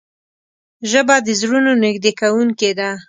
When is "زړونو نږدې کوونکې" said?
1.39-2.71